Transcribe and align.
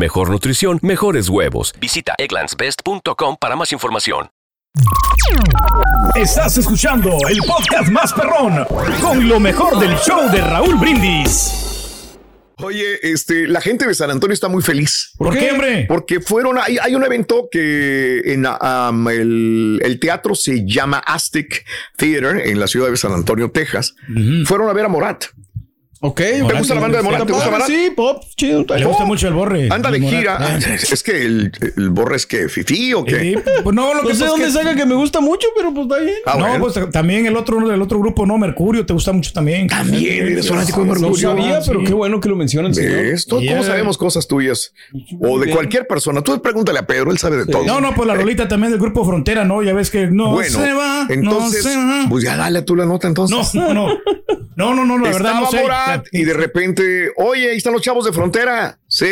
mejor 0.00 0.30
nutrición, 0.30 0.80
mejores 0.82 1.28
huevos. 1.28 1.74
Visita 1.78 2.14
egglandsbest.com 2.18 3.36
para 3.38 3.54
más 3.54 3.70
información. 3.70 4.30
Estás 6.14 6.56
escuchando 6.56 7.10
el 7.28 7.38
podcast 7.46 7.90
más 7.90 8.12
perrón 8.12 8.64
con 9.00 9.28
lo 9.28 9.38
mejor 9.38 9.78
del 9.78 9.94
show 9.98 10.30
de 10.30 10.40
Raúl 10.40 10.76
Brindis. 10.76 11.68
Oye, 12.62 12.98
este, 13.02 13.46
la 13.46 13.60
gente 13.60 13.86
de 13.86 13.94
San 13.94 14.10
Antonio 14.10 14.34
está 14.34 14.48
muy 14.48 14.62
feliz. 14.62 15.12
¿Por 15.18 15.36
qué, 15.36 15.50
hombre? 15.52 15.86
Porque 15.88 16.20
fueron, 16.20 16.58
hay, 16.58 16.78
hay 16.78 16.94
un 16.94 17.04
evento 17.04 17.48
que 17.50 18.20
en 18.24 18.46
um, 18.46 19.08
el, 19.08 19.80
el 19.82 20.00
teatro 20.00 20.34
se 20.34 20.66
llama 20.66 20.98
Aztec 20.98 21.64
Theater 21.96 22.46
en 22.46 22.60
la 22.60 22.66
ciudad 22.66 22.90
de 22.90 22.96
San 22.96 23.12
Antonio, 23.12 23.50
Texas. 23.50 23.94
Fueron 24.44 24.68
a 24.68 24.72
ver 24.72 24.86
a 24.86 24.88
Morat. 24.88 25.24
Ok. 26.02 26.16
¿Te 26.16 26.40
gusta 26.42 26.74
la 26.74 26.80
banda 26.80 26.96
de 26.98 27.04
Morat? 27.04 27.26
¿Te 27.26 27.32
gusta 27.32 27.50
Morat? 27.50 27.66
Sí, 27.66 27.92
pop, 27.94 28.22
chido. 28.34 28.64
Le 28.74 28.84
gusta 28.86 29.04
mucho 29.04 29.28
el 29.28 29.34
borre. 29.34 29.68
Anda 29.70 29.90
de 29.90 29.98
El 29.98 30.02
Morat. 30.04 30.18
gira. 30.18 30.36
Ah, 30.40 30.58
Es 30.90 31.02
que 31.02 31.26
el, 31.26 31.52
el 31.76 31.90
borre 31.90 32.16
es 32.16 32.24
que 32.26 32.48
fifí 32.48 32.94
o 32.94 33.04
qué. 33.04 33.20
sí, 33.20 33.34
pues 33.62 33.76
no, 33.76 33.92
lo 33.92 34.02
No 34.02 34.08
que 34.08 34.14
sé 34.14 34.20
pasa 34.20 34.24
es 34.24 34.30
dónde 34.30 34.46
que- 34.46 34.52
saca 34.52 34.74
que 34.76 34.86
me 34.86 34.94
gusta 34.94 35.20
mucho, 35.20 35.46
pero 35.54 35.74
pues 35.74 35.86
está 35.86 35.98
bien. 35.98 36.14
Ah, 36.24 36.36
no, 36.38 36.46
bueno. 36.48 36.64
pues 36.64 36.90
también 36.90 37.26
el 37.26 37.36
otro, 37.36 37.70
el 37.70 37.82
otro 37.82 37.98
grupo, 37.98 38.24
no, 38.24 38.38
Mercurio, 38.38 38.86
te 38.86 38.94
gusta 38.94 39.12
mucho 39.12 39.30
también. 39.34 39.66
También 39.66 40.26
eres 40.28 40.48
fanático 40.48 40.80
de 40.80 40.86
No 40.86 40.92
Mercurio. 40.94 41.30
sabía, 41.30 41.60
pero 41.66 41.80
sí. 41.80 41.86
qué 41.86 41.92
bueno 41.92 42.18
que 42.18 42.28
lo 42.30 42.36
mencionan. 42.36 42.74
señor. 42.74 42.92
¿Ves? 42.92 43.26
Todos 43.26 43.42
Yeah. 43.42 43.62
sabemos 43.62 43.98
cosas 43.98 44.26
tuyas. 44.26 44.72
O 45.20 45.38
de 45.38 45.44
Bien. 45.46 45.54
cualquier 45.56 45.86
persona. 45.86 46.22
Tú 46.22 46.40
pregúntale 46.40 46.78
a 46.78 46.86
Pedro, 46.86 47.10
él 47.10 47.18
sabe 47.18 47.36
de 47.36 47.44
todo. 47.46 47.64
No, 47.66 47.78
no, 47.82 47.94
pues 47.94 48.06
la 48.08 48.14
rolita 48.14 48.48
también 48.48 48.70
del 48.72 48.80
grupo 48.80 49.04
Frontera, 49.04 49.44
¿no? 49.44 49.62
Ya 49.62 49.74
ves 49.74 49.90
que 49.90 50.06
no 50.06 50.30
Bueno, 50.32 50.48
se 50.58 50.72
va, 50.72 51.06
entonces, 51.10 51.62
no 51.64 51.70
se 51.72 51.76
va. 51.76 52.06
pues 52.08 52.24
ya 52.24 52.36
dale 52.38 52.62
tú 52.62 52.74
la 52.74 52.86
nota 52.86 53.06
entonces. 53.06 53.54
No, 53.54 53.74
no, 53.74 53.74
no. 53.88 53.98
No, 54.56 54.74
no, 54.74 54.84
no, 54.84 54.98
la 54.98 55.10
verdad 55.10 55.34
no 55.40 55.50
sé. 55.50 55.62
Y 56.12 56.24
de 56.24 56.34
repente, 56.34 57.12
oye, 57.16 57.50
ahí 57.50 57.56
están 57.56 57.72
los 57.72 57.82
chavos 57.82 58.04
de 58.04 58.12
frontera. 58.12 58.78
Sí, 58.86 59.06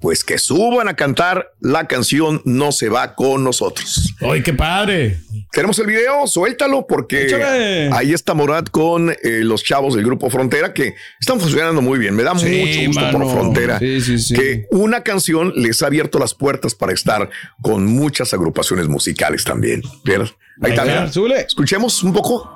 pues 0.00 0.22
que 0.22 0.38
suban 0.38 0.86
a 0.88 0.94
cantar 0.94 1.52
la 1.58 1.88
canción 1.88 2.40
No 2.44 2.70
se 2.70 2.88
va 2.88 3.14
con 3.16 3.42
nosotros. 3.42 4.14
Ay, 4.20 4.42
qué 4.42 4.52
padre. 4.54 5.18
Tenemos 5.50 5.78
el 5.80 5.86
video, 5.86 6.26
suéltalo 6.26 6.86
porque 6.86 7.24
Échale. 7.24 7.90
ahí 7.92 8.12
está 8.12 8.34
Morat 8.34 8.68
con 8.70 9.10
eh, 9.10 9.16
los 9.42 9.64
chavos 9.64 9.94
del 9.96 10.04
grupo 10.04 10.30
Frontera 10.30 10.72
que 10.74 10.94
están 11.18 11.40
funcionando 11.40 11.80
muy 11.82 11.98
bien. 11.98 12.14
Me 12.14 12.22
da 12.22 12.38
Sí, 12.38 12.60
mucho 12.60 13.00
gusto 13.00 13.18
por. 13.18 13.32
Frontera 13.32 13.78
Sí, 13.80 14.00
sí, 14.00 14.18
sí. 14.18 14.34
que 14.34 14.66
una 14.70 15.02
canción 15.02 15.52
les 15.56 15.82
ha 15.82 15.86
abierto 15.86 16.18
las 16.20 16.34
puertas 16.34 16.74
para 16.76 16.92
estar 16.92 17.28
con 17.62 17.86
muchas 17.86 18.32
agrupaciones 18.34 18.86
musicales 18.88 19.42
también. 19.42 19.82
¿Verdad? 20.04 20.28
Ahí 20.60 20.72
está. 20.72 21.04
Escuchemos 21.46 22.02
un 22.04 22.12
poco. 22.12 22.48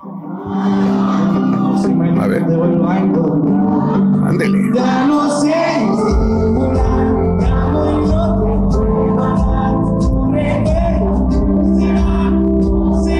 A 2.21 2.27
ver. 2.29 2.43
Ándele. 4.33 4.73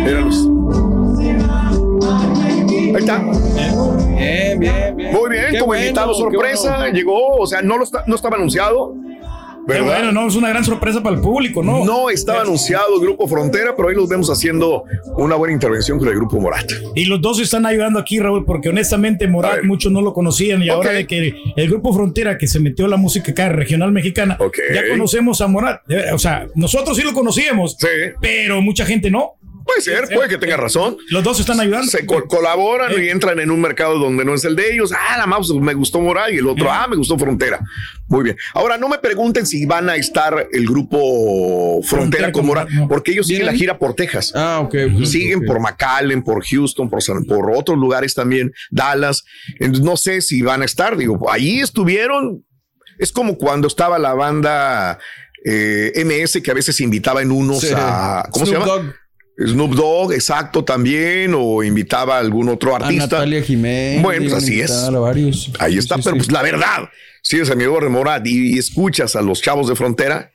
Míralos. 0.05 0.49
Ahí 2.03 2.95
está. 2.99 3.19
Bien, 3.19 4.59
bien, 4.59 4.97
bien. 4.97 5.13
Muy 5.13 5.31
bien, 5.31 5.45
Qué 5.51 5.59
como 5.59 5.67
bueno, 5.69 5.85
invitado 5.85 6.15
sorpresa, 6.15 6.77
bueno. 6.79 6.95
llegó, 6.95 7.37
o 7.37 7.47
sea, 7.47 7.63
no, 7.63 7.79
lo 7.79 7.85
está- 7.85 8.05
no 8.07 8.15
estaba 8.17 8.37
anunciado. 8.37 8.95
¿Verdad? 9.67 9.85
bueno, 9.87 10.13
no, 10.13 10.27
es 10.29 10.35
una 10.37 10.49
gran 10.49 10.65
sorpresa 10.65 11.03
para 11.03 11.17
el 11.17 11.23
público, 11.23 11.63
¿no? 11.63 11.85
No 11.85 12.11
estaba 12.11 12.43
anunciado 12.43 12.95
el 12.97 13.01
grupo 13.01 13.27
Frontera, 13.29 13.75
pero 13.77 13.89
ahí 13.89 13.95
los 13.95 14.09
vemos 14.09 14.29
haciendo 14.31 14.85
una 15.17 15.37
buena 15.37 15.55
intervención 15.55 15.99
con 15.99 16.09
el 16.09 16.15
grupo 16.15 16.41
Morat. 16.41 16.71
Y 16.95 17.05
los 17.07 17.21
dos 17.21 17.41
están 17.41 17.67
ayudando 17.67 17.99
aquí, 17.99 18.19
Raúl, 18.19 18.45
porque 18.45 18.69
honestamente 18.69 19.27
Morat 19.29 19.63
muchos 19.65 19.93
no 19.93 20.01
lo 20.03 20.13
conocían 20.13 20.63
y 20.63 20.69
ahora 20.69 20.93
de 20.93 21.07
que 21.07 21.35
el 21.57 21.69
grupo 21.69 21.93
Frontera 21.93 22.39
que 22.39 22.47
se 22.47 22.61
metió 22.61 22.87
la 22.89 22.97
música 22.97 23.33
acá 23.33 23.49
regional 23.51 23.93
mexicana, 23.93 24.39
ya 24.75 24.89
conocemos 24.91 25.41
a 25.41 25.47
Morat. 25.47 25.83
O 26.13 26.19
sea, 26.19 26.47
nosotros 26.55 26.97
sí 26.97 27.03
lo 27.03 27.13
conocíamos, 27.13 27.77
Sí. 27.79 27.87
pero 28.21 28.61
mucha 28.63 28.85
gente 28.85 29.11
no. 29.11 29.35
Puede 29.75 29.83
ser, 29.83 30.09
puede 30.15 30.29
que 30.29 30.39
tenga 30.39 30.57
razón. 30.57 30.97
Los 31.09 31.23
dos 31.25 31.41
están 31.41 31.59
ayudando. 31.61 31.87
Se 31.91 32.05
co- 32.07 32.27
colaboran 32.27 32.93
y 33.03 33.09
entran 33.09 33.39
en 33.41 33.51
un 33.51 33.61
mercado 33.61 33.99
donde 33.99 34.25
no 34.25 34.35
es 34.35 34.45
el 34.45 34.55
de 34.57 34.73
ellos. 34.73 34.93
Ah, 34.93 35.17
la 35.19 35.27
más 35.27 35.49
me 35.51 35.75
gustó 35.75 36.01
Morat 36.01 36.31
y 36.33 36.37
el 36.39 36.47
otro, 36.47 36.71
ah, 36.71 36.87
me 36.89 36.97
gustó 36.97 37.19
Frontera. 37.19 37.61
Muy 38.09 38.25
bien. 38.25 38.37
Ahora, 38.55 38.77
no 38.79 38.89
me 38.89 38.99
pregunten 38.99 39.47
si 39.47 39.65
van 39.67 39.89
a 39.89 39.97
estar 39.97 40.49
el 40.53 40.67
grupo 40.67 41.81
Frontera 41.83 42.31
Frontera 42.31 42.33
con 42.33 42.47
no. 42.75 42.89
porque 42.89 43.13
ellos 43.13 43.27
siguen 43.27 43.47
la 43.47 43.53
gira 43.55 43.79
por 43.79 43.95
Texas. 43.95 44.33
Ah, 44.35 44.61
ok. 44.65 44.75
Siguen 45.05 45.45
por 45.45 45.61
McAllen, 45.61 46.23
por 46.23 46.45
Houston, 46.45 46.91
por, 46.91 47.03
San- 47.03 47.25
por 47.25 47.51
otros 47.55 47.79
lugares 47.79 48.15
también, 48.15 48.53
Dallas. 48.71 49.25
Entonces, 49.59 49.85
no 49.85 49.97
sé 49.97 50.21
si 50.21 50.43
van 50.43 50.63
a 50.63 50.65
estar. 50.65 50.97
Digo, 50.97 51.31
ahí 51.31 51.61
estuvieron. 51.61 52.45
Es 52.99 53.11
como 53.13 53.37
cuando 53.39 53.67
estaba 53.69 53.99
la 53.99 54.15
banda 54.15 54.99
eh, 55.45 55.93
MS 56.05 56.41
que 56.43 56.51
a 56.51 56.55
veces 56.55 56.81
invitaba 56.81 57.23
en 57.23 57.33
unos 57.33 57.61
Sí. 57.61 57.73
a. 57.75 58.29
¿Cómo 58.31 58.47
Snoop 58.47 58.63
se 58.65 58.67
llama? 58.69 58.83
Dogg, 58.83 58.95
Snoop 59.47 59.75
Dogg, 59.75 60.13
exacto, 60.13 60.65
también. 60.65 61.35
O 61.37 61.63
invitaba 61.63 62.17
a 62.17 62.21
algún 62.21 62.49
otro 62.49 62.75
a 62.75 62.77
artista. 62.77 63.07
Natalia 63.07 63.43
Jiménez. 63.43 64.03
Bueno, 64.03 64.23
pues 64.23 64.35
a 64.35 64.37
así 64.39 64.61
es. 64.61 64.71
a. 64.71 65.53
Ahí 65.59 65.79
está, 65.79 65.97
sí, 65.97 66.03
pero 66.05 66.15
sí. 66.15 66.19
pues 66.19 66.33
la 66.33 66.43
verdad, 66.43 66.89
si 67.23 67.37
eres 67.37 67.51
amigo 67.51 67.81
de 67.81 67.89
Morat 67.89 68.27
y, 68.27 68.55
y 68.55 68.59
escuchas 68.59 69.17
a 69.17 69.23
los 69.23 69.41
chavos 69.43 69.69
de 69.69 69.77
frontera, 69.77 70.33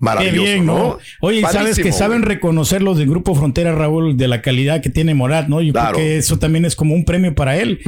Qué 0.00 0.04
maravilloso, 0.06 0.42
bien, 0.42 0.64
¿no? 0.66 0.78
¿no? 0.78 0.98
Oye, 1.20 1.42
sabes 1.42 1.78
que 1.78 1.92
saben 1.92 2.22
reconocer 2.22 2.80
los 2.82 2.96
del 2.96 3.08
grupo 3.10 3.34
Frontera, 3.34 3.74
Raúl, 3.74 4.16
de 4.16 4.28
la 4.28 4.40
calidad 4.40 4.80
que 4.80 4.88
tiene 4.88 5.14
Morat, 5.14 5.46
¿no? 5.48 5.60
Yo 5.60 5.72
Claro. 5.72 5.92
creo 5.92 6.06
que 6.06 6.16
eso 6.16 6.38
también 6.38 6.64
es 6.64 6.74
como 6.74 6.94
un 6.94 7.04
premio 7.04 7.34
para 7.34 7.58
él. 7.58 7.80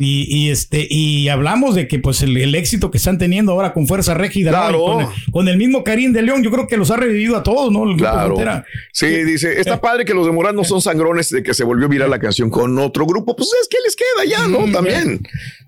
Y, 0.00 0.26
y, 0.28 0.50
este, 0.50 0.86
y 0.90 1.28
hablamos 1.28 1.74
de 1.74 1.88
que 1.88 1.98
pues 1.98 2.20
el, 2.20 2.36
el 2.36 2.54
éxito 2.54 2.90
que 2.90 2.98
están 2.98 3.16
teniendo 3.16 3.52
ahora 3.52 3.72
con 3.72 3.86
Fuerza 3.86 4.12
Régida, 4.12 4.50
¿no? 4.50 4.58
Claro. 4.58 4.78
Y 4.78 4.84
con, 4.84 5.00
el, 5.00 5.32
con 5.32 5.48
el 5.48 5.56
mismo 5.56 5.82
Karim 5.82 6.12
de 6.12 6.20
León, 6.22 6.42
yo 6.42 6.50
creo 6.50 6.66
que 6.66 6.76
los 6.76 6.90
ha 6.90 6.96
revivido 6.96 7.36
a 7.36 7.42
todos, 7.42 7.72
¿no? 7.72 7.84
El 7.84 7.96
grupo 7.96 8.02
Claro. 8.12 8.26
Frontera. 8.26 8.64
Sí, 8.92 9.06
dice, 9.24 9.58
está 9.58 9.80
padre 9.80 10.04
que 10.04 10.12
los 10.12 10.26
de 10.26 10.32
Morat 10.32 10.54
no 10.54 10.62
son 10.64 10.82
sangrones 10.82 11.30
de 11.30 11.42
que 11.42 11.54
se 11.54 11.64
volvió 11.64 11.88
viral 11.88 12.10
la 12.10 12.18
canción 12.18 12.50
con 12.50 12.78
otro 12.78 13.06
grupo. 13.06 13.34
Pues 13.34 13.48
es 13.62 13.68
que 13.68 13.78
les 13.84 13.96
queda 13.96 14.24
ya, 14.28 14.46
¿no? 14.46 14.70
También. 14.70 15.20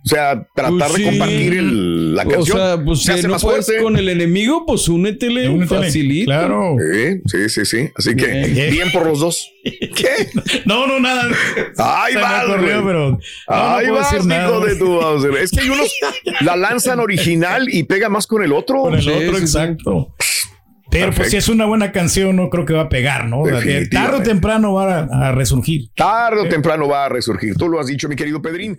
O 0.08 0.14
sea, 0.14 0.46
tratar 0.54 0.70
Pues 0.78 0.92
de 0.94 0.98
sí. 0.98 1.04
compartir 1.04 1.52
el- 1.58 2.14
la 2.14 2.24
canción. 2.24 2.58
O 2.58 2.60
sea, 2.66 2.82
pues 2.84 2.98
se 3.00 3.04
si 3.04 3.10
hace 3.18 3.22
no 3.28 3.34
más 3.34 3.42
puedes 3.42 3.66
fuerte. 3.66 3.82
con 3.82 3.96
el 3.98 4.08
enemigo, 4.08 4.64
pues 4.66 4.88
únetele, 4.88 5.50
Únetele. 5.50 5.80
facilito. 5.84 6.26
Claro. 6.30 6.76
Sí, 6.78 7.20
sí, 7.26 7.48
sí, 7.50 7.64
sí. 7.66 7.90
Así 7.94 8.16
que 8.16 8.26
Bien. 8.26 8.70
bien 8.70 8.92
por 8.92 9.06
los 9.06 9.20
dos. 9.20 9.52
¿Qué? 9.64 10.28
No, 10.64 10.86
no, 10.86 10.98
nada. 10.98 11.28
Ahí 11.76 12.14
vas, 12.14 12.46
güey. 12.46 12.60
pero. 12.84 13.10
no, 13.12 13.18
Ahí 13.48 13.86
no 13.86 13.94
vas, 13.94 14.12
hijo 14.14 14.60
de 14.64 14.76
tu 14.76 14.86
Bowser. 14.86 15.30
Es 15.42 15.50
que 15.50 15.60
hay 15.60 15.68
unos 15.68 15.92
la 16.40 16.56
lanzan 16.56 17.00
original 17.00 17.68
y 17.70 17.82
pega 17.84 18.08
más 18.08 18.26
con 18.26 18.42
el 18.42 18.52
otro. 18.52 18.80
Con 18.82 18.94
el 18.94 19.02
Sí, 19.02 19.10
otro, 19.10 19.34
sí, 19.34 19.36
sí. 19.36 19.42
exacto. 19.42 20.14
Pero 20.90 21.12
pues 21.12 21.30
si 21.30 21.36
es 21.36 21.48
una 21.48 21.66
buena 21.66 21.92
canción, 21.92 22.34
no 22.36 22.48
creo 22.48 22.64
que 22.64 22.72
va 22.72 22.82
a 22.84 22.88
pegar, 22.88 23.26
¿no? 23.28 23.42
Tarde 23.90 24.16
o 24.16 24.22
temprano 24.22 24.72
va 24.72 25.00
a, 25.00 25.28
a 25.28 25.32
resurgir. 25.32 25.90
Tarde 25.94 26.40
o 26.40 26.48
temprano 26.48 26.88
va 26.88 27.04
a 27.04 27.08
resurgir. 27.10 27.54
Tú 27.56 27.68
lo 27.68 27.78
has 27.78 27.88
dicho, 27.88 28.08
mi 28.08 28.16
querido 28.16 28.40
Pedrín. 28.40 28.78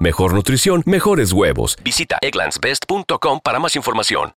mejor 0.00 0.34
nutrición, 0.34 0.82
mejores 0.86 1.32
huevos. 1.32 1.76
Visita 1.84 2.18
egglandsbest.com 2.20 3.40
para 3.42 3.58
más 3.58 3.76
información. 3.76 4.34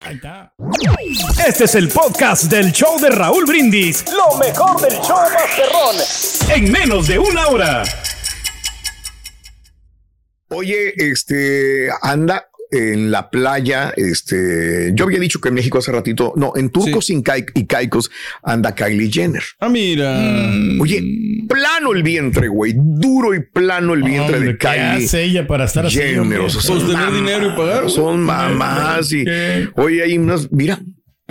Este 1.47 1.65
es 1.65 1.75
el 1.75 1.89
podcast 1.89 2.45
del 2.45 2.73
show 2.73 3.01
de 3.01 3.11
Raúl 3.11 3.47
Brindis. 3.47 4.05
Lo 4.13 4.37
mejor 4.39 4.81
del 4.81 4.99
show 5.01 5.19
Masterrón. 5.33 5.97
En 6.55 6.71
menos 6.71 7.07
de 7.09 7.19
una 7.19 7.47
hora. 7.47 7.85
Oye, 10.49 10.93
este, 10.97 11.89
anda 12.03 12.51
en 12.73 13.11
la 13.11 13.29
playa, 13.31 13.93
este, 13.97 14.93
yo 14.95 15.05
había 15.05 15.19
dicho 15.21 15.41
que 15.41 15.51
en 15.51 15.55
México 15.55 15.79
hace 15.79 15.93
ratito, 15.93 16.33
no, 16.37 16.53
en 16.57 16.71
Turcos 16.71 17.11
y, 17.11 17.23
Cai- 17.23 17.45
y 17.55 17.67
Caicos 17.67 18.11
anda 18.43 18.75
Kylie 18.75 19.11
Jenner. 19.13 19.43
Ah, 19.61 19.69
mira. 19.69 20.51
Oye, 20.81 21.03
plano 21.49 21.93
el 21.93 22.03
vientre, 22.03 22.49
güey, 22.49 22.73
duro 22.77 23.35
y 23.35 23.41
plano 23.41 23.93
el 23.95 24.03
vientre 24.03 24.37
Hombre, 24.37 24.53
de 24.53 24.59
¿qué 24.59 24.67
Kylie 24.69 25.05
hace 25.07 25.23
ella 25.25 25.47
para 25.47 25.65
estar 25.67 25.85
así, 25.87 25.99
Jenner. 25.99 26.21
hombre? 26.21 26.39
o 26.39 26.49
sea, 26.51 26.61
Pues 26.61 26.65
son 26.67 26.79
tener 26.81 26.97
mamás, 26.97 27.15
dinero 27.15 27.47
y 27.53 27.57
pagar. 27.57 27.91
Son 27.91 28.21
mamás 28.21 29.13
y, 29.13 29.25
¿Qué? 29.25 29.69
oye, 29.77 30.03
hay 30.03 30.17
unas, 30.19 30.51
mira, 30.51 30.81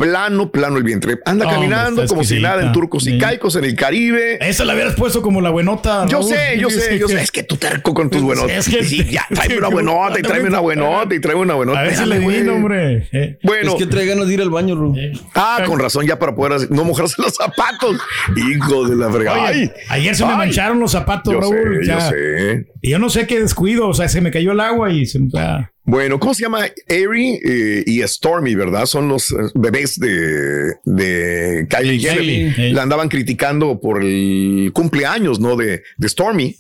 plano, 0.02 0.52
plano 0.52 0.78
el 0.78 0.84
vientre. 0.84 1.20
Anda 1.26 1.48
caminando 1.50 2.06
como 2.08 2.24
si 2.24 2.40
nada 2.42 2.64
en. 2.66 2.72
Turcos 2.72 3.06
y 3.08 3.12
Sí. 3.12 3.18
Caicos, 3.18 3.56
en 3.56 3.66
el 3.66 3.76
Caribe. 3.76 4.38
Esa 4.42 4.66
la 4.66 4.74
hubieras 4.74 4.96
puesto 4.96 5.22
como 5.22 5.42
la 5.42 5.50
buenota. 5.50 6.06
Yo 6.08 6.20
Raúl. 6.20 6.30
sé, 6.34 6.58
yo 6.60 6.70
sé, 6.70 6.98
yo 6.98 7.08
sé. 7.08 7.22
Es 7.22 7.32
que 7.32 7.44
tú 7.44 7.58
terco 7.58 7.94
con 7.94 8.10
tus 8.10 8.22
buenotas. 8.22 8.68
Es 8.68 8.74
que- 8.74 8.84
Sí, 8.84 9.04
ya, 9.10 9.26
tráeme 9.34 9.58
una 9.58 9.68
buenota 9.70 10.20
y 10.20 10.22
tráeme 10.24 10.48
una 10.50 10.60
buenota 10.60 11.14
y 11.16 11.20
tráeme 11.20 11.42
una 11.42 11.54
buenota. 11.54 11.80
A 11.80 11.84
ver 11.84 11.96
si 11.96 12.06
le 12.06 12.50
hombre. 12.50 13.08
Eh. 13.12 13.38
Bueno, 13.44 13.72
Es 13.74 13.78
que 13.78 13.86
trae 13.86 14.06
ganas 14.06 14.28
de 14.28 14.34
ir 14.34 14.42
al 14.42 14.50
baño, 14.50 14.76
Ru. 14.76 14.96
ah, 15.36 15.60
con 15.66 15.80
razón, 15.80 16.06
ya 16.06 16.18
para 16.18 16.34
poder 16.36 16.72
no 16.72 16.84
mojarse 16.84 17.22
los 17.22 17.36
zapatos. 17.36 17.98
Hijo 18.36 18.88
de 18.88 18.96
la 18.96 19.12
fregada. 19.12 19.44
Oye, 19.52 19.72
Ay, 19.90 20.02
ayer 20.02 20.16
se 20.16 20.26
me 20.26 20.36
mancharon 20.36 20.80
los 20.80 20.92
zapatos, 20.92 21.34
Yo 21.34 21.40
Raúl. 21.42 21.80
sé, 21.82 21.88
ya. 21.88 22.00
yo 22.00 22.10
sé. 22.10 22.66
Y 22.82 22.90
yo 22.92 23.00
no 23.00 23.10
sé 23.10 23.28
qué 23.28 23.40
descuido, 23.40 23.88
o 23.88 23.94
sea, 23.94 24.08
se 24.10 24.22
me 24.22 24.32
cayó 24.32 24.52
el 24.54 24.60
agua 24.60 24.92
y 24.92 25.06
se 25.06 25.20
me... 25.20 25.28
ah. 25.38 25.72
Bueno, 25.84 26.20
¿cómo 26.20 26.34
se 26.34 26.44
llama? 26.44 26.66
Airy 26.88 27.40
eh, 27.44 27.84
y 27.88 28.02
Stormy, 28.04 28.56
¿verdad? 28.56 28.86
Son 28.86 29.08
los 29.08 29.32
eh, 29.32 29.36
bebés 29.56 30.00
de, 30.00 30.76
de 30.86 31.68
Kylie 31.70 32.00
Jenner. 32.00 32.24
sí, 32.24 32.52
sí. 32.56 32.72
La 32.72 32.84
andaban 32.84 33.10
criticando 33.10 33.80
por 33.80 34.04
el 34.04 34.72
cumpleaños, 34.74 35.40
¿no? 35.40 35.56
De, 35.56 35.82
de 35.98 36.10
Stormy, 36.10 36.56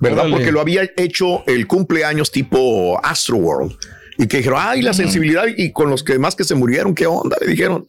¿verdad? 0.00 0.26
Órale. 0.26 0.36
Porque 0.36 0.52
lo 0.52 0.60
había 0.60 0.88
hecho 0.96 1.44
el 1.46 1.66
cumpleaños 1.66 2.30
tipo 2.30 3.00
Astroworld. 3.02 3.76
Y 4.18 4.28
que 4.28 4.36
dijeron, 4.36 4.60
ay, 4.62 4.82
la 4.82 4.92
sensibilidad. 4.92 5.44
Y 5.56 5.72
con 5.72 5.90
los 5.90 6.04
que 6.04 6.18
más 6.18 6.36
que 6.36 6.44
se 6.44 6.54
murieron, 6.54 6.94
¿qué 6.94 7.06
onda? 7.06 7.36
Le 7.40 7.48
dijeron, 7.48 7.88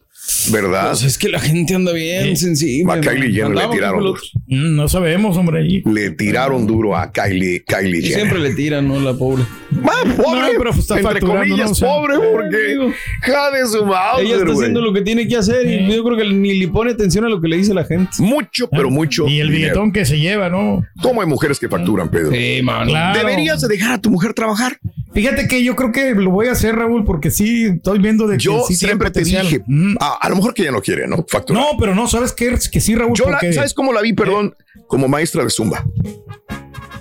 ¿verdad? 0.52 0.90
Pues 0.90 1.02
es 1.04 1.18
que 1.18 1.28
la 1.28 1.40
gente 1.40 1.74
anda 1.74 1.92
bien 1.92 2.36
sensible. 2.36 2.92
A 2.92 3.00
Kylie 3.00 3.32
Jenner 3.32 3.56
le 3.56 3.68
tiraron 3.68 4.04
duro. 4.04 4.20
Mm, 4.46 4.76
no 4.76 4.88
sabemos, 4.88 5.36
hombre. 5.36 5.60
ahí. 5.60 5.82
Le 5.84 6.10
tiraron 6.10 6.66
duro 6.66 6.96
a 6.96 7.12
Kylie, 7.12 7.64
Kylie 7.64 8.02
Jenner. 8.02 8.16
Siempre 8.16 8.38
le 8.38 8.54
tiran, 8.54 8.86
¿no? 8.88 9.00
La 9.00 9.14
pobre. 9.14 9.44
Ah, 9.84 10.04
pobre, 10.16 10.40
No, 10.40 10.48
pero 10.58 10.70
está 10.70 10.98
entre 10.98 11.20
comillas, 11.20 11.66
¿no? 11.66 11.72
O 11.72 11.74
sea, 11.74 11.88
pobre, 11.88 12.14
porque 12.32 12.56
digo, 12.68 12.92
ja 13.22 13.50
de 13.50 13.66
su 13.66 13.84
madre, 13.84 14.24
Ella 14.24 14.36
está 14.36 14.52
haciendo 14.52 14.80
lo 14.80 14.92
que 14.92 15.02
tiene 15.02 15.26
que 15.28 15.36
hacer 15.36 15.66
y 15.66 15.92
yo 15.94 16.04
creo 16.04 16.16
que 16.16 16.24
ni 16.28 16.54
le 16.58 16.68
pone 16.68 16.92
atención 16.92 17.24
a 17.24 17.28
lo 17.28 17.40
que 17.40 17.48
le 17.48 17.56
dice 17.56 17.74
la 17.74 17.84
gente. 17.84 18.10
Mucho, 18.18 18.68
pero 18.70 18.90
mucho. 18.90 19.26
Y 19.26 19.40
el 19.40 19.48
dinero. 19.48 19.72
billetón 19.74 19.92
que 19.92 20.04
se 20.04 20.18
lleva, 20.18 20.48
¿no? 20.48 20.84
¿Cómo 21.02 21.20
hay 21.20 21.26
mujeres 21.26 21.58
que 21.58 21.68
facturan, 21.68 22.10
Pedro? 22.10 22.30
Sí, 22.30 22.60
mano. 22.62 22.86
Claro. 22.86 23.18
Deberías 23.18 23.60
de 23.60 23.68
dejar 23.68 23.92
a 23.92 24.00
tu 24.00 24.10
mujer 24.10 24.32
trabajar. 24.34 24.78
Fíjate 25.12 25.48
que 25.48 25.64
yo 25.64 25.74
creo 25.76 25.92
que 25.92 26.14
lo 26.14 26.30
voy 26.30 26.48
a 26.48 26.52
hacer, 26.52 26.76
Raúl, 26.76 27.04
porque 27.04 27.30
sí 27.30 27.64
estoy 27.64 27.98
viendo 28.00 28.26
de 28.26 28.36
que 28.36 28.42
Yo 28.44 28.60
sí 28.66 28.76
tiene 28.76 28.90
siempre 28.90 29.10
te 29.10 29.22
dije, 29.24 29.62
Mm. 29.66 29.96
a, 30.00 30.18
a 30.20 30.28
lo 30.28 30.36
mejor 30.36 30.52
que 30.52 30.62
ella 30.62 30.72
no 30.72 30.82
quiere, 30.82 31.06
¿no? 31.06 31.24
Facturar. 31.28 31.62
No, 31.62 31.68
pero 31.78 31.94
no, 31.94 32.06
¿sabes 32.06 32.32
qué? 32.32 32.54
Que 32.70 32.80
sí, 32.80 32.94
Raúl, 32.94 33.14
Yo 33.16 33.30
la-. 33.30 33.38
¿sabes 33.52 33.72
cómo 33.72 33.92
la 33.92 34.02
vi? 34.02 34.12
Perdón, 34.12 34.54
como 34.88 35.08
maestra 35.08 35.42
de 35.44 35.50
Zumba. 35.50 35.84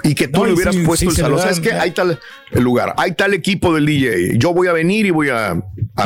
Y 0.04 0.13
que 0.13 0.28
tú 0.28 0.42
No, 0.42 0.46
le 0.46 0.54
hubieras 0.54 0.75
sí, 0.75 0.84
puesto 0.84 1.10
sí 1.10 1.16
el 1.18 1.24
salón. 1.24 1.40
¿Sabes 1.40 1.60
qué? 1.60 1.69
ya. 1.69 1.81
Hay 1.81 1.92
tal 1.92 2.19
el 2.52 2.63
lugar, 2.63 2.94
hay 2.98 3.13
tal 3.13 3.34
equipo 3.34 3.74
del 3.74 3.88
DJ. 3.88 4.38
Yo 4.38 4.54
voy 4.54 4.68
a 4.68 4.74
venir 4.74 5.06
y 5.08 5.10
voy 5.10 5.30
a 5.30 5.56
No, 5.56 5.63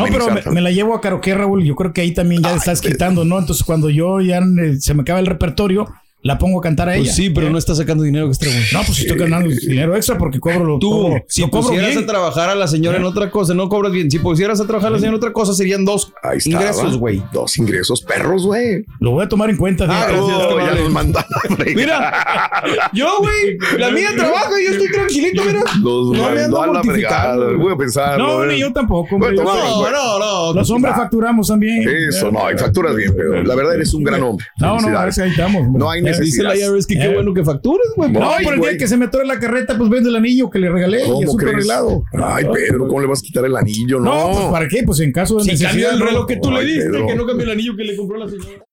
pero 0.10 0.28
me, 0.54 0.62
la 0.62 0.72
llevo 0.72 0.96
a 0.96 1.02
Karaoke, 1.02 1.36
Raúl. 1.36 1.66
Yo 1.66 1.76
creo 1.76 1.92
que 1.92 2.02
ahí 2.02 2.14
también 2.14 2.42
ya 2.42 2.52
Ay, 2.52 2.58
estás 2.58 2.80
quitando, 2.80 3.26
¿no? 3.26 3.38
Entonces, 3.38 3.66
cuando 3.66 3.90
yo 3.90 4.22
ya 4.22 4.38
eh, 4.40 4.78
se 4.80 4.94
me 4.94 5.02
acaba 5.02 5.20
el 5.20 5.26
repertorio, 5.26 5.86
la 6.22 6.38
pongo 6.38 6.60
a 6.60 6.62
cantar 6.62 6.90
a 6.90 6.96
ella. 6.96 7.04
Pues 7.06 7.16
sí, 7.16 7.30
pero 7.30 7.48
¿Eh? 7.48 7.50
no 7.50 7.58
está 7.58 7.74
sacando 7.76 8.04
dinero 8.04 8.28
extra, 8.28 8.50
güey. 8.50 8.64
No, 8.74 8.82
pues 8.86 9.00
estoy 9.00 9.18
ganando 9.20 9.50
dinero 9.50 9.96
extra 9.96 10.18
porque 10.18 10.40
cobro 10.40 10.66
lo 10.66 10.80
Tú, 10.80 10.92
cobro, 10.92 11.24
si 11.28 11.42
lo 11.42 11.50
cobro 11.50 11.68
pusieras 11.68 11.92
bien. 11.92 12.04
a 12.04 12.08
trabajar 12.08 12.50
a 12.50 12.56
la 12.56 12.68
señora 12.68 12.98
en 12.98 13.04
otra 13.06 13.32
cosa, 13.32 13.54
no 13.54 13.70
cobras 13.70 13.92
bien. 13.94 14.12
Si 14.12 14.20
pusieras 14.20 14.60
a 14.60 14.68
trabajar 14.68 14.90
a 14.90 14.92
la 14.92 14.98
señora 14.98 15.16
en 15.16 15.18
otra 15.18 15.32
cosa, 15.34 15.54
serían 15.54 15.86
dos 15.86 16.12
Ahí 16.22 16.38
estaba. 16.40 16.62
ingresos, 16.64 16.98
güey. 16.98 17.24
Dos 17.32 17.58
ingresos, 17.58 18.02
perros, 18.02 18.46
güey. 18.46 18.86
Lo 19.00 19.12
voy 19.12 19.24
a 19.26 19.30
tomar 19.30 19.50
en 19.50 19.58
cuenta. 19.58 19.86
Ah, 19.90 20.08
fíjate. 20.10 20.14
gracias, 20.14 20.48
Oh, 20.52 20.60
ya 20.60 20.66
vale. 20.66 20.82
nos 20.84 20.92
mandan 20.92 21.24
a. 21.24 21.64
Mira, 21.76 22.90
yo, 22.94 23.08
güey, 23.20 23.58
la 23.80 23.92
mía 23.92 24.10
trabaja 24.16 24.50
y 24.62 24.66
yo 24.66 24.72
estoy 24.72 24.92
tranquilito, 24.92 25.44
mira. 25.46 25.62
Los 25.82 26.12
no 26.12 26.32
me 26.32 26.42
ando 26.44 26.62
a 26.62 26.68
la 26.68 26.84
fregada. 26.84 27.36
mortificando. 27.36 27.64
Voy 27.64 27.74
a 27.74 27.78
pensar. 27.78 28.18
No, 28.20 28.46
ni 28.46 28.60
yo 28.60 28.74
tampoco. 28.74 29.18
Bueno, 29.18 29.44
No, 29.44 29.90
no, 29.90 30.20
no. 30.20 30.54
Los 30.54 30.70
hombres 30.72 30.96
facturamos 30.96 31.48
también. 31.48 31.88
Eso, 32.10 32.32
no, 32.32 32.52
y 32.52 32.58
facturas 32.58 32.96
bien, 32.96 33.14
pero 33.16 33.42
la 33.44 33.56
verdad 33.56 33.76
eres 33.76 33.94
un 33.94 34.04
gran 34.04 34.22
hombre. 34.22 34.46
No, 34.60 34.74
no, 34.74 34.80
Felicidades. 34.80 35.20
ahí 35.20 35.30
estamos. 35.32 35.68
No 35.72 35.90
hay 35.90 36.02
Necesidad. 36.12 36.52
Dice 36.54 36.62
la 36.62 36.74
IRS 36.76 36.88
que 36.88 36.96
qué 36.96 37.04
Eh. 37.06 37.14
bueno 37.14 37.34
que 37.34 37.44
facturas, 37.44 37.88
güey. 37.96 38.12
No, 38.12 38.32
por 38.44 38.54
el 38.56 38.62
día 38.62 38.78
que 38.78 38.88
se 38.88 38.98
me 38.98 39.06
atore 39.06 39.26
la 39.26 39.40
carreta, 39.40 39.78
pues 39.78 39.90
vende 39.90 40.10
el 40.10 40.16
anillo 40.16 40.50
que 40.50 40.60
le 40.60 40.70
regalé 40.70 41.04
y 41.06 41.10
¿Cómo 41.10 41.22
es 41.40 41.48
arreglado. 41.48 42.04
Ay, 42.14 42.46
Pedro, 42.54 42.88
¿cómo 42.88 43.02
le 43.02 43.08
vas 43.08 43.20
a 43.20 43.22
quitar 43.24 43.46
el 43.46 43.56
anillo? 43.56 44.00
No, 44.00 44.30
No, 44.30 44.32
pues 44.34 44.46
¿para 44.52 44.68
qué? 44.68 44.84
Pues 44.84 45.00
en 45.00 45.12
caso 45.12 45.36
de 45.38 45.44
Si 45.44 45.50
necesidad. 45.52 45.70
cambia 45.72 45.92
el 45.92 46.00
reloj 46.00 46.26
que 46.28 46.38
tú 46.38 46.50
Ay, 46.50 46.56
le 46.66 46.72
diste, 46.74 46.90
Pedro. 46.90 47.08
que 47.08 47.16
no 47.16 47.26
cambia 47.26 47.44
el 47.46 47.52
anillo 47.52 47.76
que 47.76 47.84
le 47.84 47.96
compró 47.96 48.18
la 48.18 48.28
señora. 48.28 48.64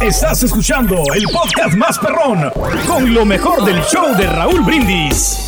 Estás 0.00 0.42
escuchando 0.42 0.96
el 1.14 1.24
podcast 1.32 1.74
más 1.76 1.98
perrón 1.98 2.50
con 2.86 3.12
lo 3.14 3.24
mejor 3.24 3.64
del 3.64 3.80
show 3.82 4.14
de 4.16 4.26
Raúl 4.26 4.62
Brindis. 4.62 5.47